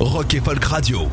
Rock 0.00 0.34
et 0.34 0.40
Folk 0.40 0.64
Radio. 0.64 1.08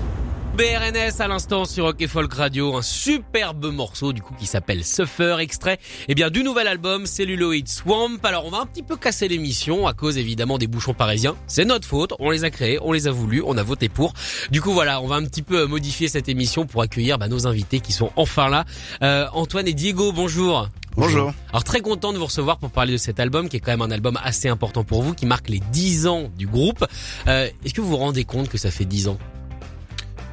BRNS 0.55 1.19
à 1.19 1.27
l'instant 1.27 1.65
sur 1.65 1.85
Rock 1.85 1.99
et 2.03 2.07
Folk 2.07 2.31
Radio, 2.31 2.75
un 2.75 2.83
superbe 2.83 3.65
morceau 3.73 4.13
du 4.13 4.21
coup 4.21 4.35
qui 4.37 4.45
s'appelle 4.45 4.83
Suffer, 4.83 5.37
extrait 5.39 5.79
eh 6.07 6.13
bien 6.13 6.29
du 6.29 6.43
nouvel 6.43 6.67
album 6.67 7.07
Celluloid 7.07 7.67
Swamp. 7.67 8.19
Alors 8.21 8.45
on 8.45 8.51
va 8.51 8.59
un 8.59 8.67
petit 8.67 8.83
peu 8.83 8.95
casser 8.95 9.27
l'émission 9.27 9.87
à 9.87 9.93
cause 9.93 10.19
évidemment 10.19 10.59
des 10.59 10.67
bouchons 10.67 10.93
parisiens. 10.93 11.35
C'est 11.47 11.65
notre 11.65 11.87
faute, 11.87 12.13
on 12.19 12.29
les 12.29 12.43
a 12.43 12.51
créés, 12.51 12.77
on 12.79 12.91
les 12.91 13.07
a 13.07 13.11
voulus, 13.11 13.41
on 13.43 13.57
a 13.57 13.63
voté 13.63 13.89
pour. 13.89 14.13
Du 14.51 14.61
coup 14.61 14.71
voilà, 14.71 15.01
on 15.01 15.07
va 15.07 15.15
un 15.15 15.25
petit 15.25 15.41
peu 15.41 15.65
modifier 15.65 16.07
cette 16.07 16.29
émission 16.29 16.67
pour 16.67 16.83
accueillir 16.83 17.17
bah, 17.17 17.27
nos 17.27 17.47
invités 17.47 17.79
qui 17.79 17.91
sont 17.91 18.11
enfin 18.15 18.49
là. 18.49 18.65
Euh, 19.01 19.25
Antoine 19.33 19.67
et 19.67 19.73
Diego, 19.73 20.11
bonjour. 20.11 20.69
Bonjour. 20.97 21.33
Alors 21.49 21.63
très 21.63 21.81
content 21.81 22.13
de 22.13 22.17
vous 22.17 22.25
recevoir 22.25 22.57
pour 22.57 22.69
parler 22.71 22.93
de 22.93 22.97
cet 22.97 23.19
album 23.19 23.49
qui 23.49 23.57
est 23.57 23.59
quand 23.59 23.71
même 23.71 23.81
un 23.81 23.91
album 23.91 24.17
assez 24.23 24.47
important 24.47 24.83
pour 24.83 25.03
vous, 25.03 25.13
qui 25.13 25.25
marque 25.25 25.49
les 25.49 25.59
10 25.71 26.07
ans 26.07 26.29
du 26.37 26.47
groupe. 26.47 26.85
Euh, 27.27 27.49
Est-ce 27.65 27.73
que 27.73 27.81
vous 27.81 27.89
vous 27.89 27.97
rendez 27.97 28.23
compte 28.23 28.47
que 28.49 28.57
ça 28.57 28.71
fait 28.71 28.85
10 28.85 29.09
ans? 29.09 29.17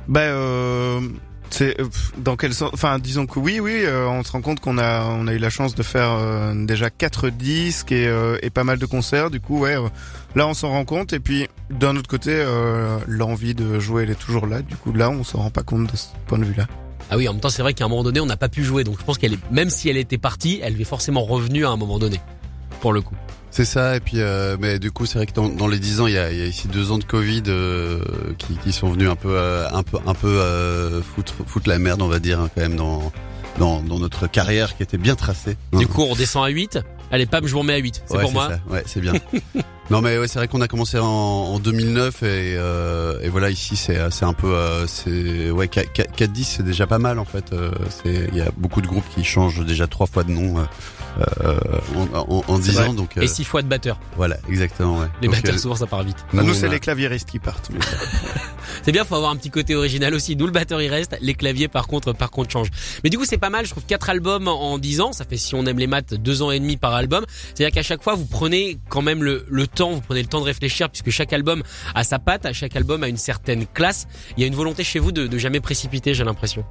Ben, 0.08 0.20
euh, 0.20 1.00
c'est 1.50 1.80
euh, 1.80 1.88
dans 2.18 2.36
quel 2.36 2.54
sens? 2.54 2.70
Enfin, 2.72 2.98
disons 2.98 3.26
que 3.26 3.38
oui, 3.38 3.60
oui, 3.60 3.82
euh, 3.84 4.06
on 4.08 4.22
se 4.22 4.32
rend 4.32 4.40
compte 4.40 4.60
qu'on 4.60 4.78
a 4.78 5.04
on 5.04 5.26
a 5.26 5.32
eu 5.32 5.38
la 5.38 5.50
chance 5.50 5.74
de 5.74 5.82
faire 5.82 6.10
euh, 6.12 6.54
déjà 6.64 6.90
quatre 6.90 7.28
disques 7.28 7.92
et, 7.92 8.06
euh, 8.06 8.38
et 8.42 8.50
pas 8.50 8.64
mal 8.64 8.78
de 8.78 8.86
concerts. 8.86 9.30
Du 9.30 9.40
coup, 9.40 9.58
ouais, 9.60 9.76
euh, 9.76 9.88
là 10.36 10.46
on 10.46 10.54
s'en 10.54 10.70
rend 10.70 10.84
compte. 10.84 11.12
Et 11.12 11.20
puis 11.20 11.48
d'un 11.70 11.96
autre 11.96 12.08
côté, 12.08 12.30
euh, 12.32 12.98
l'envie 13.08 13.54
de 13.54 13.80
jouer, 13.80 14.04
elle 14.04 14.10
est 14.10 14.14
toujours 14.18 14.46
là. 14.46 14.62
Du 14.62 14.76
coup, 14.76 14.92
là, 14.92 15.10
on 15.10 15.24
s'en 15.24 15.38
rend 15.38 15.50
pas 15.50 15.62
compte 15.64 15.90
de 15.90 15.96
ce 15.96 16.06
point 16.26 16.38
de 16.38 16.44
vue-là. 16.44 16.66
Ah 17.14 17.18
oui, 17.18 17.28
en 17.28 17.32
même 17.34 17.40
temps, 17.42 17.50
c'est 17.50 17.60
vrai 17.60 17.74
qu'à 17.74 17.84
un 17.84 17.88
moment 17.88 18.02
donné, 18.04 18.20
on 18.20 18.26
n'a 18.26 18.38
pas 18.38 18.48
pu 18.48 18.64
jouer. 18.64 18.84
Donc 18.84 18.98
je 18.98 19.04
pense 19.04 19.18
qu'elle 19.18 19.34
est, 19.34 19.50
même 19.50 19.68
si 19.68 19.90
elle 19.90 19.98
était 19.98 20.16
partie, 20.16 20.60
elle 20.62 20.80
est 20.80 20.84
forcément 20.84 21.22
revenue 21.24 21.66
à 21.66 21.68
un 21.68 21.76
moment 21.76 21.98
donné. 21.98 22.18
Pour 22.80 22.94
le 22.94 23.02
coup. 23.02 23.14
C'est 23.50 23.66
ça, 23.66 23.96
et 23.96 24.00
puis 24.00 24.14
euh, 24.18 24.56
mais 24.58 24.78
du 24.78 24.90
coup 24.90 25.04
c'est 25.04 25.18
vrai 25.18 25.26
que 25.26 25.34
dans, 25.34 25.50
dans 25.50 25.68
les 25.68 25.78
dix 25.78 26.00
ans 26.00 26.06
il 26.06 26.14
y 26.14 26.18
a, 26.18 26.32
il 26.32 26.38
y 26.38 26.40
a 26.42 26.46
ici 26.46 26.68
deux 26.68 26.90
ans 26.90 26.96
de 26.96 27.04
Covid 27.04 27.42
euh, 27.48 28.00
qui, 28.38 28.56
qui 28.56 28.72
sont 28.72 28.88
venus 28.88 29.10
un 29.10 29.14
peu 29.14 29.28
euh, 29.36 29.68
un 29.70 29.82
peu 29.82 29.98
un 30.06 30.14
peu 30.14 31.02
foutre, 31.14 31.34
foutre 31.46 31.68
la 31.68 31.78
merde 31.78 32.00
on 32.00 32.08
va 32.08 32.18
dire 32.18 32.40
hein, 32.40 32.48
quand 32.54 32.62
même 32.62 32.76
dans, 32.76 33.12
dans 33.58 33.82
dans 33.82 33.98
notre 33.98 34.26
carrière 34.26 34.74
qui 34.74 34.82
était 34.82 34.96
bien 34.96 35.16
tracée. 35.16 35.58
Du 35.74 35.86
coup, 35.86 36.00
on 36.02 36.14
descend 36.14 36.46
à 36.46 36.48
8. 36.48 36.78
Allez, 37.10 37.26
Pam, 37.26 37.46
je 37.46 37.52
vous 37.52 37.58
remets 37.58 37.74
à 37.74 37.76
8. 37.76 38.04
C'est 38.06 38.16
Ouais, 38.16 38.22
pour 38.22 38.32
moi. 38.32 38.48
ça. 38.48 38.72
Ouais, 38.72 38.84
c'est 38.86 39.00
bien. 39.02 39.12
non 39.92 40.00
mais 40.00 40.18
ouais, 40.18 40.26
c'est 40.26 40.38
vrai 40.38 40.48
qu'on 40.48 40.60
a 40.60 40.68
commencé 40.68 40.98
en, 40.98 41.06
en 41.06 41.58
2009 41.58 42.22
et, 42.22 42.26
euh, 42.56 43.20
et 43.22 43.28
voilà 43.28 43.50
ici 43.50 43.76
c'est 43.76 43.98
c'est 44.10 44.24
un 44.24 44.32
peu 44.32 44.54
euh, 44.54 44.86
c'est 44.86 45.50
ouais 45.50 45.68
4 45.68 46.22
10 46.24 46.44
c'est 46.44 46.62
déjà 46.62 46.86
pas 46.86 46.98
mal 46.98 47.18
en 47.18 47.24
fait. 47.24 47.52
Euh, 47.52 47.70
c'est 48.02 48.28
il 48.32 48.36
y 48.36 48.40
a 48.40 48.50
beaucoup 48.56 48.80
de 48.80 48.86
groupes 48.86 49.04
qui 49.14 49.22
changent 49.24 49.64
déjà 49.64 49.86
trois 49.86 50.06
fois 50.06 50.24
de 50.24 50.30
nom 50.30 50.58
euh, 50.58 50.62
euh, 51.44 51.58
en, 52.14 52.18
en, 52.18 52.44
en 52.48 52.58
10 52.58 52.72
vrai. 52.74 52.86
ans 52.88 52.94
donc 52.94 53.16
euh, 53.18 53.22
Et 53.22 53.26
6 53.26 53.44
fois 53.44 53.62
de 53.62 53.68
batteur. 53.68 54.00
voilà 54.16 54.36
exactement 54.48 54.98
ouais. 54.98 55.06
Les 55.20 55.28
Donc, 55.28 55.36
batteurs, 55.36 55.54
euh, 55.54 55.58
souvent, 55.58 55.74
ça 55.76 55.86
part 55.86 56.02
vite. 56.04 56.16
Nous, 56.32 56.54
c'est 56.54 56.66
a- 56.66 56.70
les 56.70 56.80
claviéristes 56.80 57.28
qui 57.28 57.38
partent. 57.38 57.68
mais- 57.72 57.80
C'est 58.84 58.92
bien, 58.92 59.04
faut 59.04 59.14
avoir 59.16 59.30
un 59.30 59.36
petit 59.36 59.50
côté 59.50 59.74
original 59.76 60.14
aussi. 60.14 60.34
Nous, 60.36 60.46
le 60.46 60.52
batteur, 60.52 60.80
il 60.80 60.88
reste. 60.88 61.16
Les 61.20 61.34
claviers, 61.34 61.68
par 61.68 61.86
contre, 61.86 62.12
par 62.14 62.30
contre, 62.30 62.50
changent. 62.50 62.70
Mais 63.04 63.10
du 63.10 63.18
coup, 63.18 63.24
c'est 63.26 63.36
pas 63.38 63.50
mal. 63.50 63.66
Je 63.66 63.70
trouve 63.70 63.84
quatre 63.84 64.08
albums 64.08 64.48
en 64.48 64.78
10 64.78 65.00
ans. 65.02 65.12
Ça 65.12 65.24
fait, 65.26 65.36
si 65.36 65.54
on 65.54 65.66
aime 65.66 65.78
les 65.78 65.86
maths, 65.86 66.14
deux 66.14 66.40
ans 66.42 66.50
et 66.50 66.58
demi 66.58 66.76
par 66.78 66.94
album. 66.94 67.24
C'est-à-dire 67.54 67.74
qu'à 67.74 67.82
chaque 67.82 68.02
fois, 68.02 68.14
vous 68.14 68.24
prenez 68.24 68.78
quand 68.88 69.02
même 69.02 69.22
le, 69.22 69.44
le 69.50 69.66
temps, 69.66 69.81
vous 69.90 70.00
prenez 70.00 70.22
le 70.22 70.28
temps 70.28 70.40
de 70.40 70.46
réfléchir 70.46 70.88
puisque 70.88 71.10
chaque 71.10 71.32
album 71.32 71.62
a 71.94 72.04
sa 72.04 72.18
patte, 72.18 72.46
à 72.46 72.52
chaque 72.52 72.76
album 72.76 73.02
a 73.02 73.08
une 73.08 73.16
certaine 73.16 73.66
classe. 73.66 74.06
Il 74.36 74.40
y 74.40 74.44
a 74.44 74.46
une 74.46 74.54
volonté 74.54 74.84
chez 74.84 74.98
vous 74.98 75.12
de, 75.12 75.26
de 75.26 75.38
jamais 75.38 75.60
précipiter, 75.60 76.14
j'ai 76.14 76.24
l'impression. 76.24 76.64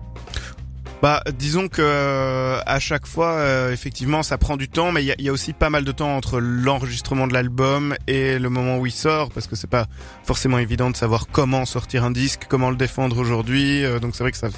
Bah, 1.02 1.24
disons 1.34 1.68
que 1.68 1.82
euh, 1.82 2.60
à 2.68 2.80
chaque 2.80 3.08
fois, 3.08 3.32
euh, 3.32 3.74
effectivement, 3.74 4.22
ça 4.22 4.38
prend 4.38 4.56
du 4.56 4.70
temps, 4.70 4.92
mais 4.92 5.04
il 5.04 5.16
y 5.20 5.30
a, 5.30 5.32
aussi 5.32 5.52
pas 5.52 5.72
mal 5.72 5.84
de 5.84 5.92
temps 5.92 6.16
entre 6.16 6.40
l'enregistrement 6.40 7.26
de 7.26 7.34
l'album 7.34 7.96
et 8.06 8.38
le 8.38 8.50
moment 8.50 8.78
où 8.78 8.86
il 8.86 8.92
sort, 8.92 9.32
parce 9.32 9.48
que 9.48 9.56
c'est 9.56 9.70
pas 9.70 9.88
forcément 10.24 10.60
évident 10.60 10.92
de 10.92 10.96
savoir 10.96 11.26
comment 11.32 11.66
sortir 11.66 12.04
un 12.04 12.12
disque, 12.12 12.42
comment 12.48 12.70
le 12.70 12.76
défendre 12.76 13.18
aujourd'hui. 13.18 13.84
euh, 13.84 14.00
donc 14.00 14.16
c'est 14.16 14.24
vrai 14.24 14.32
que 14.32 14.38
ça 14.38 14.50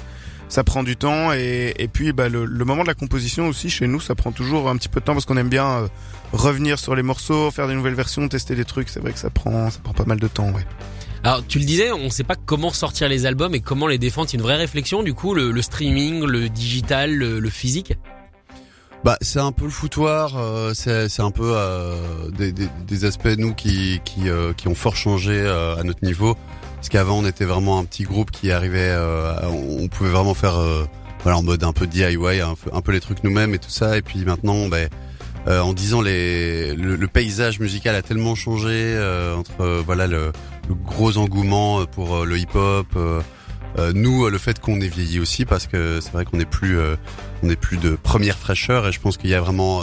ça 0.54 0.62
prend 0.62 0.84
du 0.84 0.96
temps 0.96 1.32
et, 1.32 1.74
et 1.80 1.88
puis 1.88 2.12
bah, 2.12 2.28
le, 2.28 2.44
le 2.44 2.64
moment 2.64 2.82
de 2.82 2.86
la 2.86 2.94
composition 2.94 3.48
aussi 3.48 3.68
chez 3.70 3.88
nous, 3.88 4.00
ça 4.00 4.14
prend 4.14 4.30
toujours 4.30 4.68
un 4.68 4.76
petit 4.76 4.88
peu 4.88 5.00
de 5.00 5.04
temps 5.04 5.12
parce 5.14 5.24
qu'on 5.24 5.36
aime 5.36 5.48
bien 5.48 5.66
euh, 5.66 5.88
revenir 6.32 6.78
sur 6.78 6.94
les 6.94 7.02
morceaux, 7.02 7.50
faire 7.50 7.66
des 7.66 7.74
nouvelles 7.74 7.96
versions, 7.96 8.28
tester 8.28 8.54
des 8.54 8.64
trucs. 8.64 8.88
C'est 8.88 9.00
vrai 9.00 9.12
que 9.12 9.18
ça 9.18 9.30
prend 9.30 9.68
ça 9.70 9.80
prend 9.82 9.94
pas 9.94 10.04
mal 10.04 10.20
de 10.20 10.28
temps, 10.28 10.50
ouais. 10.52 10.64
Alors, 11.24 11.44
tu 11.44 11.58
le 11.58 11.64
disais, 11.64 11.90
on 11.90 12.08
sait 12.08 12.22
pas 12.22 12.36
comment 12.36 12.70
sortir 12.70 13.08
les 13.08 13.26
albums 13.26 13.52
et 13.56 13.60
comment 13.60 13.88
les 13.88 13.98
défendre. 13.98 14.28
C'est 14.30 14.36
une 14.36 14.42
vraie 14.42 14.54
réflexion, 14.54 15.02
du 15.02 15.12
coup, 15.12 15.34
le, 15.34 15.50
le 15.50 15.62
streaming, 15.62 16.22
le 16.24 16.48
digital, 16.48 17.12
le, 17.12 17.40
le 17.40 17.50
physique? 17.50 17.94
Bah, 19.02 19.18
c'est 19.22 19.40
un 19.40 19.50
peu 19.50 19.64
le 19.64 19.70
foutoir, 19.70 20.36
euh, 20.36 20.72
c'est 20.72 21.20
un 21.20 21.30
peu 21.32 21.50
euh, 21.56 22.30
des, 22.38 22.52
des, 22.52 22.68
des 22.86 23.04
aspects 23.04 23.26
de 23.26 23.40
nous 23.40 23.54
qui 23.54 24.00
qui, 24.04 24.28
euh, 24.28 24.52
qui 24.52 24.68
ont 24.68 24.76
fort 24.76 24.96
changé 24.96 25.32
euh, 25.34 25.76
à 25.76 25.82
notre 25.82 26.04
niveau. 26.04 26.36
Parce 26.84 26.90
qu'avant 26.90 27.20
on 27.20 27.24
était 27.24 27.46
vraiment 27.46 27.78
un 27.78 27.86
petit 27.86 28.02
groupe 28.02 28.30
qui 28.30 28.50
arrivait, 28.50 28.90
euh, 28.90 29.32
on 29.48 29.88
pouvait 29.88 30.10
vraiment 30.10 30.34
faire 30.34 30.58
euh, 30.58 30.84
voilà 31.22 31.38
en 31.38 31.42
mode 31.42 31.64
un 31.64 31.72
peu 31.72 31.86
DIY, 31.86 32.40
un 32.42 32.56
peu, 32.56 32.70
un 32.74 32.82
peu 32.82 32.92
les 32.92 33.00
trucs 33.00 33.24
nous-mêmes 33.24 33.54
et 33.54 33.58
tout 33.58 33.70
ça. 33.70 33.96
Et 33.96 34.02
puis 34.02 34.22
maintenant, 34.26 34.68
ben 34.68 34.90
euh, 35.48 35.60
en 35.60 35.72
disant 35.72 36.02
les 36.02 36.74
le, 36.74 36.96
le 36.96 37.08
paysage 37.08 37.58
musical 37.58 37.94
a 37.94 38.02
tellement 38.02 38.34
changé 38.34 38.68
euh, 38.68 39.34
entre 39.34 39.62
euh, 39.62 39.82
voilà 39.82 40.06
le, 40.06 40.30
le 40.68 40.74
gros 40.74 41.16
engouement 41.16 41.86
pour 41.86 42.26
le 42.26 42.36
hip-hop. 42.36 42.86
nous, 43.94 44.28
le 44.28 44.38
fait 44.38 44.60
qu'on 44.60 44.78
ait 44.82 44.86
vieilli 44.86 45.20
aussi, 45.20 45.46
parce 45.46 45.66
que 45.66 46.00
c'est 46.02 46.12
vrai 46.12 46.26
qu'on 46.26 46.36
n'est 46.36 46.44
plus, 46.44 46.78
on 47.42 47.46
n'est 47.46 47.56
plus 47.56 47.78
de 47.78 47.96
première 47.96 48.36
fraîcheur, 48.36 48.86
et 48.86 48.92
je 48.92 49.00
pense 49.00 49.16
qu'il 49.16 49.30
y 49.30 49.34
a 49.34 49.40
vraiment, 49.40 49.80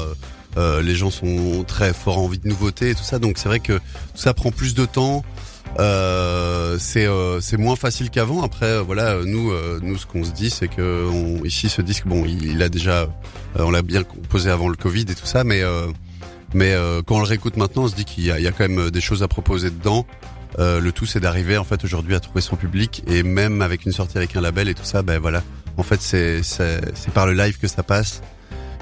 les 0.56 0.96
gens 0.96 1.10
sont 1.10 1.66
très 1.68 1.94
forts 1.94 2.20
envie 2.20 2.38
de 2.38 2.48
nouveautés 2.48 2.92
et 2.92 2.96
tout 2.96 3.04
ça, 3.04 3.18
donc 3.18 3.40
c'est 3.40 3.50
vrai 3.50 3.60
que 3.60 3.74
tout 3.74 3.82
ça 4.22 4.36
prend 4.36 4.52
plus 4.52 4.76
de 4.76 4.86
temps. 4.86 5.24
Euh, 5.80 6.78
c'est 6.80 7.06
euh, 7.06 7.40
c'est 7.40 7.58
moins 7.58 7.76
facile 7.78 8.10
qu'avant. 8.10 8.44
Après, 8.44 8.66
euh, 8.66 8.82
voilà, 8.82 9.12
euh, 9.12 9.24
nous, 9.26 9.52
euh, 9.52 9.80
nous, 9.82 9.98
ce 9.98 10.06
qu'on 10.06 10.24
se 10.24 10.32
dit, 10.32 10.50
c'est 10.50 10.68
que 10.68 11.08
on, 11.10 11.44
ici, 11.46 11.70
ce 11.70 11.82
disque, 11.82 12.06
bon, 12.08 12.26
il, 12.26 12.46
il 12.46 12.62
a 12.62 12.68
déjà, 12.70 13.02
euh, 13.02 13.08
on 13.56 13.72
l'a 13.72 13.82
bien 13.82 14.04
composé 14.04 14.50
avant 14.50 14.68
le 14.68 14.76
Covid 14.76 15.04
et 15.04 15.16
tout 15.16 15.26
ça, 15.26 15.44
mais 15.44 15.62
mais 16.54 16.76
quand 17.06 17.16
on 17.16 17.20
le 17.20 17.26
réécoute 17.26 17.56
maintenant, 17.56 17.84
on 17.84 17.88
se 17.88 17.96
dit 17.96 18.04
qu'il 18.04 18.26
y 18.26 18.32
a, 18.32 18.38
il 18.38 18.44
y 18.44 18.48
a 18.48 18.52
quand 18.52 18.68
même 18.68 18.92
des 18.92 19.00
choses 19.02 19.24
à 19.24 19.28
proposer 19.30 19.70
dedans. 19.70 20.06
Le 20.58 20.90
tout, 20.92 21.06
c'est 21.06 21.22
d'arriver 21.22 21.58
en 21.58 21.64
fait 21.64 21.84
aujourd'hui 21.86 22.14
à 22.16 22.20
trouver 22.20 22.42
son 22.42 22.58
public 22.58 23.04
et 23.08 23.24
même 23.24 23.62
avec 23.62 23.86
une 23.86 23.94
sortie 23.94 24.18
avec 24.18 24.36
un 24.36 24.42
label 24.42 24.68
et 24.68 24.74
tout 24.74 24.84
ça, 24.84 25.02
ben 25.02 25.18
voilà. 25.20 25.42
En 25.78 25.84
fait, 25.84 26.02
c'est 26.02 26.44
c'est 26.44 26.82
c'est 26.94 27.14
par 27.14 27.26
le 27.26 27.34
live 27.34 27.58
que 27.58 27.70
ça 27.70 27.84
passe. 27.84 28.22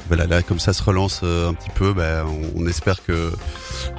Voilà, 0.07 0.25
là, 0.25 0.41
comme 0.41 0.57
ça 0.57 0.73
se 0.73 0.81
relance 0.81 1.22
un 1.22 1.53
petit 1.53 1.69
peu, 1.75 1.94
ben 1.94 2.25
on, 2.25 2.63
on 2.63 2.67
espère 2.67 3.03
que 3.06 3.31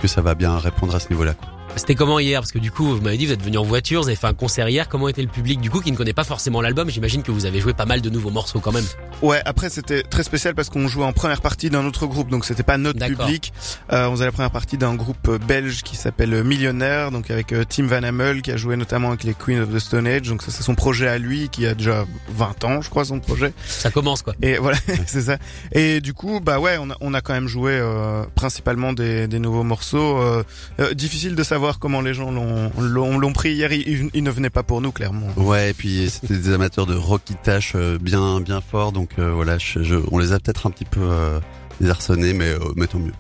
que 0.03 0.09
ça 0.09 0.21
va 0.23 0.35
bien 0.35 0.59
répondre 0.59 0.93
à 0.97 0.99
ce 0.99 1.09
niveau-là. 1.11 1.35
quoi. 1.35 1.49
C'était 1.77 1.95
comment 1.95 2.19
hier 2.19 2.41
Parce 2.41 2.53
que 2.53 2.59
du 2.59 2.71
coup, 2.71 2.85
vous 2.85 3.01
m'avez 3.01 3.17
dit, 3.17 3.27
vous 3.27 3.33
êtes 3.33 3.43
venu 3.43 3.57
en 3.57 3.63
voiture, 3.63 4.03
vous 4.03 4.09
avez 4.09 4.17
fait 4.17 4.27
un 4.27 4.35
concert 4.35 4.69
hier. 4.69 4.89
Comment 4.89 5.09
était 5.09 5.23
le 5.23 5.29
public 5.29 5.61
Du 5.61 5.71
coup, 5.71 5.81
qui 5.81 5.93
ne 5.93 5.97
connaît 5.97 6.13
pas 6.13 6.25
forcément 6.25 6.61
l'album, 6.61 6.91
j'imagine 6.91 7.23
que 7.23 7.31
vous 7.31 7.47
avez 7.47 7.61
joué 7.61 7.73
pas 7.75 7.87
mal 7.87 8.01
de 8.01 8.11
nouveaux 8.11 8.31
morceaux 8.31 8.61
quand 8.61 8.73
même. 8.73 8.85
Ouais, 9.23 9.41
après 9.45 9.71
c'était 9.71 10.03
très 10.03 10.23
spécial 10.23 10.55
parce 10.55 10.71
qu'on 10.71 10.89
jouait 10.89 11.05
en 11.05 11.13
première 11.13 11.41
partie 11.41 11.71
d'un 11.71 11.85
autre 11.87 12.07
groupe, 12.07 12.29
donc 12.29 12.45
c'était 12.45 12.63
pas 12.63 12.79
notre 12.79 12.99
public. 13.07 13.53
Euh, 13.93 14.09
on 14.09 14.13
faisait 14.13 14.25
la 14.25 14.33
première 14.33 14.51
partie 14.51 14.79
d'un 14.79 14.95
groupe 14.95 15.29
euh, 15.29 15.39
belge 15.39 15.83
qui 15.83 15.97
s'appelle 15.97 16.33
euh, 16.33 16.43
Millionnaire, 16.43 17.11
donc 17.11 17.31
avec 17.31 17.53
euh, 17.53 17.65
Tim 17.69 17.87
Van 17.87 18.03
Hamel 18.03 18.43
qui 18.43 18.51
a 18.51 18.57
joué 18.57 18.77
notamment 18.77 19.09
avec 19.09 19.25
les 19.25 19.35
Queen 19.35 19.61
of 19.61 19.73
the 19.73 19.79
Stone 19.79 20.07
Age. 20.07 20.29
Donc 20.29 20.43
ça 20.43 20.51
c'est 20.51 20.63
son 20.63 20.75
projet 20.75 21.07
à 21.07 21.19
lui 21.19 21.49
qui 21.51 21.67
a 21.67 21.75
déjà 21.75 22.05
20 22.31 22.65
ans, 22.65 22.81
je 22.81 22.91
crois, 22.91 23.05
son 23.05 23.21
projet. 23.21 23.53
Ça 23.67 23.91
commence 23.91 24.23
quoi. 24.23 24.35
Et 24.43 24.57
voilà, 24.59 24.79
c'est 25.07 25.23
ça. 25.23 25.37
Et 25.73 26.01
du 26.01 26.15
coup, 26.15 26.41
bah 26.41 26.59
ouais, 26.59 26.79
on 26.81 26.91
a, 26.91 26.97
on 27.01 27.15
a 27.15 27.21
quand 27.21 27.35
même 27.35 27.49
joué 27.49 27.73
euh, 27.75 28.25
principalement 28.35 28.93
des, 28.93 29.29
des 29.29 29.39
nouveaux 29.39 29.63
morceaux. 29.65 30.19
Euh, 30.19 30.43
euh, 30.81 30.95
difficile 30.95 31.35
de 31.35 31.43
savoir 31.43 31.60
comment 31.79 32.01
les 32.01 32.15
gens 32.15 32.31
l'ont 33.19 33.33
pris 33.33 33.53
hier. 33.53 33.73
Ils, 33.73 34.11
ils 34.15 34.23
ne 34.23 34.31
venaient 34.31 34.51
pas 34.51 34.63
pour 34.63 34.81
nous, 34.81 34.91
clairement. 34.93 35.27
Ouais, 35.37 35.71
et 35.71 35.75
puis 35.75 36.09
c'était 36.11 36.35
des 36.37 36.53
amateurs 36.53 36.87
de 36.87 36.95
rock 36.95 37.23
qui 37.25 37.35
euh, 37.75 37.99
bien 38.01 38.41
bien 38.41 38.61
fort, 38.61 38.93
donc 38.93 39.11
euh, 39.19 39.31
voilà, 39.33 39.59
je, 39.59 39.83
je- 39.83 39.97
on 40.11 40.19
les 40.19 40.33
a 40.33 40.39
peut-être 40.41 40.67
un 40.67 40.71
petit 40.71 40.85
peu 40.85 41.01
euh, 41.03 41.39
désarçonnés, 41.81 42.33
mais, 42.35 42.49
euh, 42.51 42.59
mais 42.77 42.87
tant 42.87 42.99
mieux. 42.99 43.13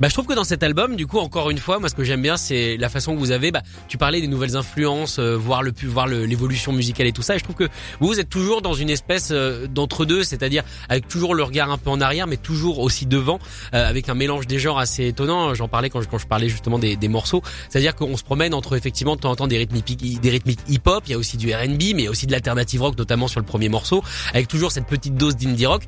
Bah, 0.00 0.08
je 0.08 0.14
trouve 0.14 0.26
que 0.26 0.34
dans 0.34 0.44
cet 0.44 0.62
album, 0.62 0.96
du 0.96 1.06
coup, 1.06 1.18
encore 1.18 1.50
une 1.50 1.58
fois, 1.58 1.78
moi, 1.78 1.88
ce 1.88 1.94
que 1.94 2.04
j'aime 2.04 2.22
bien, 2.22 2.36
c'est 2.36 2.76
la 2.76 2.88
façon 2.88 3.14
que 3.14 3.18
vous 3.18 3.30
avez. 3.30 3.50
Bah, 3.50 3.62
tu 3.88 3.98
parlais 3.98 4.20
des 4.20 4.28
nouvelles 4.28 4.56
influences, 4.56 5.18
euh, 5.18 5.36
voir 5.36 5.62
le 5.62 5.72
voir 5.84 6.06
l'évolution 6.06 6.72
musicale 6.72 7.06
et 7.06 7.12
tout 7.12 7.22
ça. 7.22 7.36
Et 7.36 7.38
je 7.38 7.44
trouve 7.44 7.56
que 7.56 7.68
vous, 8.00 8.18
êtes 8.20 8.28
toujours 8.28 8.62
dans 8.62 8.74
une 8.74 8.90
espèce 8.90 9.28
euh, 9.30 9.66
d'entre 9.66 10.04
deux, 10.04 10.24
c'est-à-dire 10.24 10.64
avec 10.88 11.08
toujours 11.08 11.34
le 11.34 11.42
regard 11.42 11.70
un 11.70 11.78
peu 11.78 11.90
en 11.90 12.00
arrière, 12.00 12.26
mais 12.26 12.36
toujours 12.36 12.78
aussi 12.80 13.06
devant, 13.06 13.38
euh, 13.74 13.88
avec 13.88 14.08
un 14.08 14.14
mélange 14.14 14.46
des 14.46 14.58
genres 14.58 14.78
assez 14.78 15.06
étonnant. 15.06 15.54
J'en 15.54 15.68
parlais 15.68 15.90
quand 15.90 16.00
je, 16.00 16.08
quand 16.08 16.18
je 16.18 16.26
parlais 16.26 16.48
justement 16.48 16.78
des, 16.78 16.96
des 16.96 17.08
morceaux, 17.08 17.42
c'est-à-dire 17.68 17.94
qu'on 17.94 18.16
se 18.16 18.24
promène 18.24 18.54
entre 18.54 18.76
effectivement 18.76 19.16
de 19.16 19.20
temps 19.20 19.30
en 19.30 19.36
temps 19.36 19.46
des 19.46 19.58
rythmiques, 19.58 20.20
des 20.20 20.30
rythmiques 20.30 20.60
hip-hop, 20.68 21.04
il 21.06 21.12
y 21.12 21.14
a 21.14 21.18
aussi 21.18 21.36
du 21.36 21.52
R&B, 21.52 21.94
mais 21.94 22.02
il 22.02 22.04
y 22.04 22.06
a 22.06 22.10
aussi 22.10 22.26
de 22.26 22.32
l'alternative 22.32 22.82
rock, 22.82 22.98
notamment 22.98 23.28
sur 23.28 23.40
le 23.40 23.46
premier 23.46 23.68
morceau, 23.68 24.02
avec 24.32 24.48
toujours 24.48 24.72
cette 24.72 24.86
petite 24.86 25.14
dose 25.14 25.36
d'indie 25.36 25.66
rock. 25.66 25.82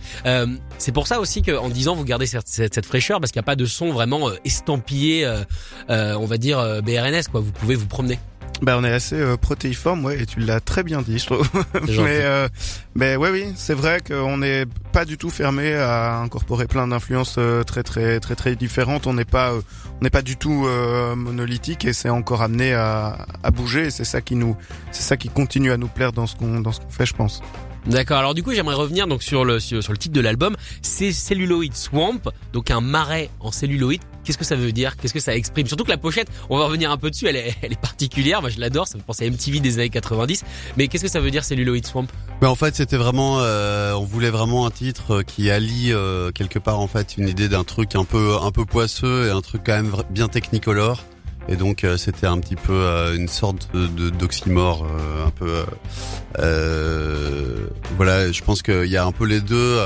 c'est 0.79 0.93
pour 0.93 1.07
ça 1.07 1.21
aussi 1.21 1.43
qu'en 1.43 1.69
disant 1.69 1.95
vous 1.95 2.05
gardez 2.05 2.27
cette, 2.27 2.49
cette, 2.49 2.87
fraîcheur, 2.87 3.21
parce 3.21 3.33
qu'il 3.33 3.41
n'y 3.41 3.45
a 3.45 3.51
pas 3.51 3.57
de 3.57 3.65
son 3.69 3.93
vraiment 3.93 4.31
estampillé, 4.45 5.31
on 5.89 6.27
va 6.27 6.39
dire 6.39 6.83
BRNS 6.83 7.29
quoi. 7.31 7.41
Vous 7.41 7.53
pouvez 7.53 7.75
vous 7.75 7.87
promener. 7.87 8.19
Bah 8.63 8.77
on 8.77 8.83
est 8.83 8.93
assez 8.93 9.15
euh, 9.15 9.37
protéiforme, 9.37 10.05
ouais, 10.05 10.21
et 10.21 10.27
tu 10.27 10.41
l'as 10.41 10.59
très 10.59 10.83
bien 10.83 11.01
dit, 11.01 11.19
je 11.19 11.27
trouve. 11.27 11.49
mais 11.89 12.21
euh, 12.23 12.49
mais 12.97 13.15
ouais, 13.15 13.31
oui, 13.31 13.53
c'est 13.55 13.75
vrai 13.75 14.01
qu'on 14.01 14.39
n'est 14.39 14.67
pas 14.93 15.05
du 15.05 15.17
tout 15.17 15.31
fermé 15.31 15.75
à 15.75 16.19
incorporer 16.19 16.67
plein 16.67 16.89
d'influences 16.89 17.37
euh, 17.39 17.63
très 17.63 17.85
très 17.85 18.19
très 18.19 18.35
très 18.35 18.57
différentes. 18.57 19.07
On 19.07 19.15
n'est 19.15 19.25
pas 19.25 19.53
euh, 19.53 19.61
on 20.01 20.05
n'est 20.05 20.11
pas 20.11 20.23
du 20.23 20.37
tout 20.37 20.67
monolithique 21.17 21.85
et 21.85 21.93
c'est 21.93 22.09
encore 22.09 22.43
amené 22.43 22.73
à, 22.73 23.27
à 23.43 23.51
bouger. 23.51 23.87
Et 23.87 23.91
c'est 23.91 24.05
ça 24.05 24.21
qui 24.21 24.35
nous 24.35 24.57
c'est 24.91 25.03
ça 25.03 25.17
qui 25.17 25.29
continue 25.29 25.71
à 25.71 25.77
nous 25.77 25.89
plaire 25.89 26.13
dans 26.13 26.27
ce 26.27 26.35
qu'on 26.35 26.61
dans 26.61 26.73
ce 26.73 26.81
qu'on 26.81 26.91
fait, 26.91 27.07
je 27.07 27.15
pense. 27.15 27.43
D'accord. 27.87 28.19
Alors 28.19 28.35
du 28.35 28.43
coup, 28.43 28.53
j'aimerais 28.53 28.75
revenir 28.75 29.07
donc 29.07 29.23
sur 29.23 29.45
le 29.45 29.61
sur, 29.61 29.79
le 29.79 29.99
titre 29.99 30.15
de 30.15 30.21
l'album. 30.21 30.57
C'est 30.83 31.13
Celluloid 31.13 31.75
Swamp, 31.75 32.21
donc 32.53 32.71
un 32.71 32.81
marais 32.81 33.31
en 33.41 33.51
celluloïde. 33.51 34.03
Qu'est-ce 34.25 34.37
que 34.37 34.45
ça 34.45 34.57
veut 34.57 34.73
dire? 34.73 34.97
Qu'est-ce 34.97 35.15
que 35.15 35.21
ça 35.21 35.35
exprime? 35.35 35.67
Surtout 35.67 35.85
que 35.85 35.91
la 35.91 35.97
pochette, 35.97 36.29
on 36.51 36.59
va 36.59 36.67
revenir 36.67 36.91
un 36.91 36.99
peu 36.99 37.09
dessus. 37.09 37.27
Elle 37.29 37.37
est, 37.37 37.55
elle 37.63 37.73
est 37.73 37.81
particulière. 37.81 38.43
Moi, 38.43 38.51
je 38.51 38.61
l'adore. 38.61 38.87
Ça 38.87 38.99
me 38.99 39.03
pense 39.03 39.23
à 39.23 39.25
MTV 39.25 39.61
des 39.61 39.79
années 39.79 39.89
90. 39.89 40.45
Mais 40.77 40.89
qu'est-ce 40.89 41.05
que 41.05 41.11
ça 41.11 41.21
veut 41.21 41.31
dire 41.31 41.45
Celluloid 41.45 41.87
Swamp? 41.87 42.09
Ben, 42.43 42.49
en 42.49 42.55
fait, 42.55 42.77
c'était 42.77 42.99
vraiment, 42.99 43.39
euh, 43.41 43.95
on 43.95 44.05
voulait 44.05 44.31
vraiment 44.31 44.67
un 44.67 44.71
titre 44.71 45.23
qui 45.23 45.51
allie 45.51 45.93
euh, 45.93 46.31
quelque 46.31 46.59
part 46.59 46.81
en 46.81 46.89
fait 46.89 47.17
une 47.17 47.29
idée 47.29 47.49
d'un 47.49 47.65
truc 47.65 47.95
un 47.95 48.05
peu 48.05 48.37
un 48.41 48.51
peu 48.51 48.65
poisseux 48.65 49.29
et 49.29 49.31
un 49.31 49.41
truc 49.41 49.63
quand 49.65 49.73
même 49.73 49.95
bien 50.11 50.29
technicolore. 50.29 51.03
Et 51.49 51.57
donc 51.57 51.83
euh, 51.83 51.97
c'était 51.97 52.27
un 52.27 52.39
petit 52.39 52.57
peu 52.57 52.73
euh, 52.73 53.17
une 53.17 53.29
sorte 53.29 53.71
de 53.75 54.11
d'oxymore, 54.11 54.87
euh, 54.87 55.27
un 55.27 55.31
peu. 55.31 55.65
voilà, 57.97 58.31
je 58.31 58.43
pense 58.43 58.63
qu'il 58.63 58.87
y 58.87 58.97
a 58.97 59.05
un 59.05 59.13
peu 59.13 59.25
les 59.25 59.41
deux. 59.41 59.79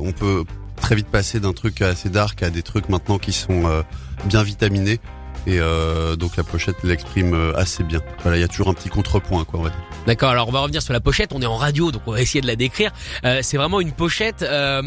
on 0.00 0.12
peut 0.12 0.44
très 0.80 0.94
vite 0.94 1.08
passer 1.08 1.40
d'un 1.40 1.52
truc 1.52 1.82
assez 1.82 2.08
dark 2.08 2.42
à 2.42 2.50
des 2.50 2.62
trucs 2.62 2.88
maintenant 2.88 3.18
qui 3.18 3.32
sont 3.32 3.84
bien 4.24 4.42
vitaminés. 4.42 5.00
Et 5.48 5.60
euh, 5.60 6.14
donc 6.14 6.36
la 6.36 6.44
pochette 6.44 6.76
l'exprime 6.84 7.32
euh, 7.32 7.56
assez 7.56 7.82
bien. 7.82 8.00
Voilà, 8.22 8.36
il 8.36 8.40
y 8.40 8.44
a 8.44 8.48
toujours 8.48 8.68
un 8.68 8.74
petit 8.74 8.90
contrepoint, 8.90 9.44
quoi, 9.44 9.60
on 9.60 9.62
va 9.62 9.70
dire. 9.70 9.78
D'accord. 10.06 10.28
Alors 10.28 10.46
on 10.48 10.52
va 10.52 10.60
revenir 10.60 10.82
sur 10.82 10.92
la 10.92 11.00
pochette. 11.00 11.32
On 11.32 11.40
est 11.40 11.46
en 11.46 11.56
radio, 11.56 11.90
donc 11.90 12.02
on 12.04 12.12
va 12.12 12.20
essayer 12.20 12.42
de 12.42 12.46
la 12.46 12.54
décrire. 12.54 12.92
Euh, 13.24 13.40
c'est 13.42 13.56
vraiment 13.56 13.80
une 13.80 13.92
pochette. 13.92 14.42
Euh, 14.42 14.82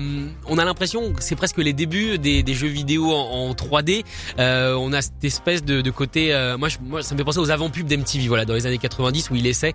on 0.45 0.59
a 0.59 0.65
l'impression 0.65 1.13
que 1.13 1.23
c'est 1.23 1.35
presque 1.35 1.57
les 1.57 1.73
débuts 1.73 2.19
des, 2.19 2.43
des 2.43 2.53
jeux 2.53 2.67
vidéo 2.67 3.11
en, 3.11 3.49
en 3.49 3.53
3D. 3.53 4.03
Euh, 4.37 4.75
on 4.75 4.93
a 4.93 5.01
cette 5.01 5.23
espèce 5.23 5.63
de, 5.63 5.81
de 5.81 5.91
côté. 5.91 6.31
Euh, 6.31 6.59
moi, 6.59 6.69
je, 6.69 6.77
moi, 6.83 7.01
ça 7.01 7.15
me 7.15 7.17
fait 7.17 7.23
penser 7.23 7.39
aux 7.39 7.49
avant-pubs 7.49 7.87
d'MTV, 7.87 8.27
voilà, 8.27 8.45
dans 8.45 8.53
les 8.53 8.67
années 8.67 8.77
90 8.77 9.31
où 9.31 9.35
il 9.35 9.47
essaie 9.47 9.73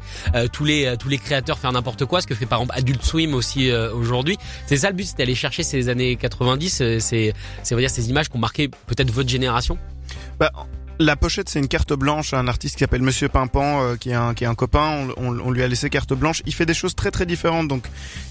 tous 0.53 0.65
les 0.65 0.97
tous 0.99 1.09
les 1.09 1.19
créateurs 1.19 1.59
faire 1.59 1.73
n'importe 1.73 2.05
quoi, 2.05 2.21
ce 2.21 2.29
que 2.29 2.35
fait 2.35 2.47
par 2.47 2.61
exemple 2.61 2.79
Adult 2.79 3.03
Swim 3.03 3.35
aussi 3.35 3.73
aujourd'hui. 3.73 4.39
C'est 4.67 4.77
ça 4.77 4.91
le 4.91 4.97
but, 4.97 5.07
c'est 5.07 5.19
d'aller 5.19 5.35
chercher 5.35 5.63
ces 5.65 5.89
années 5.89 6.17
90, 6.17 6.83
c'est 7.01 7.35
c'est 7.63 7.77
dire 7.77 7.91
ces 7.91 8.11
images 8.11 8.29
qui 8.29 8.37
ont 8.37 8.41
marqué 8.41 8.69
peut-être 8.69 9.11
votre 9.11 9.29
génération? 9.29 9.79
Bah, 10.39 10.53
la 10.99 11.17
pochette, 11.17 11.49
c'est 11.49 11.59
une 11.59 11.69
carte 11.69 11.93
blanche 11.93 12.33
à 12.33 12.39
un 12.39 12.49
artiste 12.49 12.77
qui 12.77 12.81
s'appelle 12.81 13.03
Monsieur 13.03 13.29
Pimpan, 13.29 13.83
euh, 13.83 13.97
qui 13.97 14.11
est 14.11 14.15
un 14.15 14.35
qui 14.35 14.45
est 14.45 14.47
un 14.47 14.55
copain. 14.55 15.09
On, 15.17 15.39
on, 15.39 15.51
lui 15.51 15.63
a 15.63 15.69
laissé 15.69 15.91
carte 15.91 16.15
blanche. 16.15 16.43
Il 16.47 16.55
fait 16.55 16.67
des 16.67 16.75
choses 16.75 16.95
très 16.95 17.11
très 17.11 17.27
différentes. 17.27 17.69
Donc, 17.69 17.85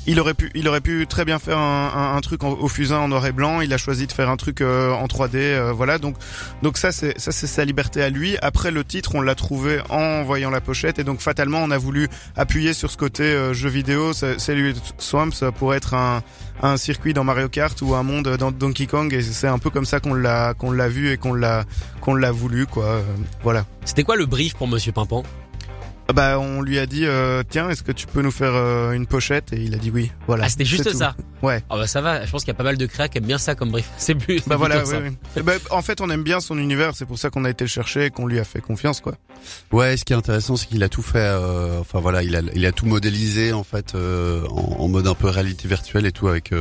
il 0.08 0.20
aurait 0.20 0.34
pu 0.34 0.52
il 0.56 0.68
aurait 0.68 0.82
pu 0.82 1.06
très 1.08 1.26
bien 1.26 1.40
faire 1.40 1.58
un, 1.58 2.16
un, 2.16 2.22
truc 2.22 2.44
au 2.44 2.68
fusain 2.68 3.00
en 3.00 3.08
noir 3.08 3.26
et 3.26 3.32
blanc. 3.32 3.62
Il 3.62 3.72
a 3.74 3.78
choisi 3.78 4.08
de 4.08 4.12
faire 4.12 4.30
un 4.30 4.38
truc 4.38 4.62
euh, 4.62 4.94
en 4.94 5.06
3D. 5.06 5.36
Euh, 5.36 5.72
voilà. 5.74 5.98
Donc 5.98 6.16
donc 6.64 6.78
ça 6.78 6.92
c'est 6.92 7.20
ça 7.20 7.32
c'est 7.32 7.48
sa 7.48 7.66
liberté 7.66 8.02
à 8.02 8.10
lui. 8.10 8.38
Après 8.42 8.72
le 8.72 8.84
titre, 8.84 9.16
on 9.16 9.22
l'a 9.22 9.36
trouvé 9.36 9.82
en 9.90 10.24
voyant 10.24 10.50
la 10.50 10.62
pochette 10.62 11.00
et 11.00 11.04
donc 11.04 11.22
fatalement 11.22 11.60
on 11.60 11.72
a 11.72 11.78
voulu 11.78 12.08
appuyer 12.36 12.74
sur 12.74 12.90
ce 12.90 12.98
côté 12.98 13.54
jeu 13.54 13.70
vidéo. 13.70 14.14
C'est 14.14 14.56
lui 14.56 14.74
Swamp, 14.98 15.32
ça 15.32 15.52
pourrait 15.52 15.78
être 15.78 15.94
un 15.94 16.24
un 16.62 16.78
circuit 16.78 17.14
dans 17.14 17.24
Mario 17.24 17.50
Kart 17.50 17.80
ou 17.82 17.96
un 17.96 18.04
monde 18.04 18.30
dans 18.38 18.52
Donkey 18.52 18.88
Kong 18.88 19.14
et 19.14 19.22
c'est 19.22 19.48
un 19.48 19.60
peu 19.60 19.70
comme 19.70 19.86
ça 19.86 20.00
qu'on 20.00 20.14
l'a 20.14 20.54
qu'on 20.54 20.72
l'a 20.72 20.88
vu 20.88 21.12
et 21.12 21.18
qu'on 21.18 21.34
l'a 21.34 21.66
qu'on 22.00 22.16
l'a 22.16 22.32
voulu 22.32 22.55
quoi. 22.64 22.86
Euh, 22.86 23.04
voilà. 23.44 23.66
C'était 23.84 24.04
quoi 24.04 24.16
le 24.16 24.26
brief 24.26 24.56
pour 24.56 24.68
Monsieur 24.68 24.92
Pimpan 24.92 25.24
ah 26.08 26.14
bah 26.14 26.40
on 26.40 26.62
lui 26.62 26.78
a 26.78 26.86
dit 26.86 27.06
euh, 27.06 27.42
tiens 27.50 27.68
est-ce 27.72 27.82
que 27.82 27.92
tu 27.92 28.06
peux 28.06 28.22
nous 28.22 28.32
faire 28.32 28.54
euh, 28.54 28.92
une 28.92 29.08
pochette? 29.08 29.54
Et 29.54 29.64
il 29.64 29.74
a 29.74 29.78
dit 29.78 29.90
oui. 29.90 30.12
Voilà. 30.28 30.46
Ah 30.46 30.50
c'était 30.50 30.66
juste 30.66 30.94
ça? 30.94 31.16
Ouais. 31.42 31.64
Ah 31.68 31.78
bah 31.78 31.88
ça 31.88 32.00
va. 32.00 32.24
Je 32.24 32.32
pense 32.32 32.44
qu'il 32.44 32.50
y 32.50 32.56
a 32.56 32.58
pas 32.58 32.64
mal 32.64 32.78
de 32.78 32.86
créas 32.86 33.08
qui 33.08 33.18
aiment 33.18 33.26
bien 33.26 33.40
ça 33.40 33.56
comme 33.56 33.72
brief. 33.72 33.90
C'est 33.98 34.14
plus 34.14 34.40
bah 34.46 34.56
voilà 34.56 34.84
oui, 34.84 34.96
oui. 35.36 35.42
Bah, 35.42 35.54
en 35.72 35.82
fait 35.82 36.02
on 36.02 36.10
aime 36.12 36.22
bien 36.22 36.42
son 36.42 36.60
univers. 36.60 36.96
C'est 36.96 37.06
pour 37.06 37.18
ça 37.18 37.32
qu'on 37.32 37.44
a 37.44 37.50
été 37.50 37.64
le 37.64 37.70
chercher 37.70 38.06
et 38.06 38.10
qu'on 38.12 38.28
lui 38.28 38.38
a 38.40 38.44
fait 38.44 38.62
confiance 38.62 39.02
quoi. 39.02 39.16
Ouais 39.72 39.98
ce 39.98 40.06
qui 40.06 40.14
est 40.14 40.16
intéressant 40.16 40.58
c'est 40.58 40.68
qu'il 40.68 40.84
a 40.84 40.90
tout 40.90 41.02
fait 41.02 41.18
euh, 41.18 41.80
enfin 41.80 42.00
voilà 42.00 42.22
il 42.22 42.36
a 42.36 42.42
il 42.54 42.66
a 42.68 42.72
tout 42.72 42.86
modélisé 42.86 43.52
en 43.52 43.64
fait 43.64 43.96
en, 43.96 44.76
en, 44.80 44.88
mode 44.88 45.08
un 45.08 45.16
peu 45.16 45.28
réalité 45.28 45.68
virtuelle 45.68 46.06
et 46.06 46.12
tout 46.12 46.28
avec 46.28 46.54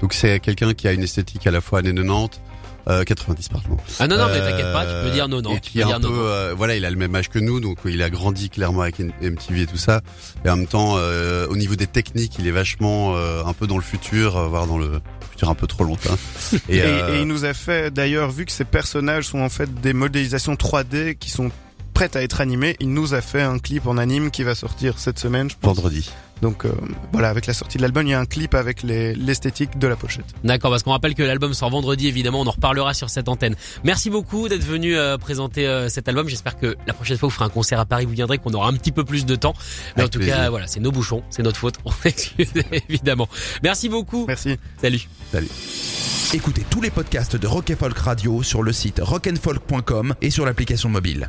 donc 0.00 0.12
c'est 0.12 0.40
quelqu'un 0.40 0.74
qui 0.74 0.88
a 0.88 0.92
une 0.92 1.04
esthétique 1.04 1.46
à 1.46 1.52
la 1.52 1.60
fois 1.60 1.78
années 1.78 1.94
90 1.94 2.40
euh, 2.88 3.04
90 3.04 3.48
pardon. 3.48 3.76
Ah 3.98 4.06
non 4.06 4.16
non 4.16 4.26
mais 4.28 4.38
t'inquiète 4.40 4.72
pas, 4.72 4.86
tu 4.86 5.06
peux 5.06 5.10
dire 5.12 5.28
non 5.28 5.42
non. 5.42 5.54
Et 5.54 5.60
qui 5.60 5.80
est 5.80 5.82
un 5.82 6.00
peu, 6.00 6.08
euh, 6.10 6.54
voilà, 6.56 6.76
il 6.76 6.84
a 6.84 6.90
le 6.90 6.96
même 6.96 7.14
âge 7.14 7.28
que 7.28 7.38
nous, 7.38 7.60
donc 7.60 7.78
il 7.84 8.02
a 8.02 8.10
grandi 8.10 8.50
clairement 8.50 8.82
avec 8.82 8.98
MTV 8.98 9.62
et 9.62 9.66
tout 9.66 9.76
ça. 9.76 10.00
Et 10.44 10.50
en 10.50 10.56
même 10.56 10.66
temps, 10.66 10.94
euh, 10.96 11.46
au 11.48 11.56
niveau 11.56 11.76
des 11.76 11.86
techniques, 11.86 12.36
il 12.38 12.46
est 12.46 12.52
vachement 12.52 13.16
euh, 13.16 13.44
un 13.44 13.52
peu 13.52 13.66
dans 13.66 13.76
le 13.76 13.82
futur, 13.82 14.48
voire 14.48 14.66
dans 14.66 14.78
le 14.78 15.00
futur 15.30 15.48
un 15.50 15.54
peu 15.54 15.66
trop 15.66 15.84
longtemps. 15.84 16.16
Et, 16.68 16.78
et, 16.78 17.20
il 17.20 17.26
nous 17.26 17.44
a 17.44 17.54
fait 17.54 17.92
d'ailleurs, 17.92 18.30
vu 18.30 18.44
que 18.44 18.52
ces 18.52 18.64
personnages 18.64 19.24
sont 19.24 19.40
en 19.40 19.48
fait 19.48 19.72
des 19.80 19.92
modélisations 19.92 20.54
3D 20.54 21.16
qui 21.16 21.30
sont 21.30 21.50
prêtes 21.98 22.14
à 22.14 22.22
être 22.22 22.40
animées, 22.40 22.76
il 22.78 22.94
nous 22.94 23.14
a 23.14 23.20
fait 23.20 23.42
un 23.42 23.58
clip 23.58 23.88
en 23.88 23.98
anime 23.98 24.30
qui 24.30 24.44
va 24.44 24.54
sortir 24.54 25.00
cette 25.00 25.18
semaine, 25.18 25.50
je 25.50 25.56
pense. 25.60 25.74
Vendredi. 25.74 26.08
Donc 26.42 26.64
euh, 26.64 26.70
voilà, 27.10 27.28
avec 27.28 27.46
la 27.46 27.52
sortie 27.52 27.76
de 27.76 27.82
l'album, 27.82 28.06
il 28.06 28.10
y 28.10 28.14
a 28.14 28.20
un 28.20 28.24
clip 28.24 28.54
avec 28.54 28.84
l'esthétique 28.84 29.80
de 29.80 29.88
la 29.88 29.96
pochette. 29.96 30.26
D'accord, 30.44 30.70
parce 30.70 30.84
qu'on 30.84 30.92
rappelle 30.92 31.16
que 31.16 31.24
l'album 31.24 31.54
sort 31.54 31.70
vendredi, 31.70 32.06
évidemment, 32.06 32.42
on 32.42 32.46
en 32.46 32.52
reparlera 32.52 32.94
sur 32.94 33.10
cette 33.10 33.28
antenne. 33.28 33.56
Merci 33.82 34.10
beaucoup 34.10 34.48
d'être 34.48 34.62
venu 34.62 34.96
euh, 34.96 35.18
présenter 35.18 35.66
euh, 35.66 35.88
cet 35.88 36.06
album. 36.06 36.28
J'espère 36.28 36.56
que 36.56 36.76
la 36.86 36.94
prochaine 36.94 37.18
fois, 37.18 37.30
vous 37.30 37.34
ferez 37.34 37.46
un 37.46 37.48
concert 37.48 37.80
à 37.80 37.84
Paris, 37.84 38.04
vous 38.04 38.12
viendrez, 38.12 38.38
qu'on 38.38 38.54
aura 38.54 38.68
un 38.68 38.74
petit 38.74 38.92
peu 38.92 39.02
plus 39.02 39.26
de 39.26 39.34
temps. 39.34 39.54
Mais 39.96 40.04
en 40.04 40.08
tout 40.08 40.20
cas, 40.20 40.50
voilà, 40.50 40.68
c'est 40.68 40.78
nos 40.78 40.92
bouchons, 40.92 41.24
c'est 41.30 41.42
notre 41.42 41.58
faute. 41.58 41.78
On 41.84 41.90
excuse 42.04 42.52
évidemment. 42.88 43.28
Merci 43.64 43.88
beaucoup. 43.88 44.24
Merci. 44.28 44.56
Salut. 44.80 45.00
Salut. 45.32 45.48
Écoutez 46.32 46.64
tous 46.70 46.80
les 46.80 46.90
podcasts 46.90 47.34
de 47.34 47.46
Rock 47.48 47.72
Folk 47.76 47.98
Radio 47.98 48.44
sur 48.44 48.62
le 48.62 48.72
site 48.72 49.00
rockandfolk.com 49.02 50.14
et 50.22 50.30
sur 50.30 50.46
l'application 50.46 50.90
mobile. 50.90 51.28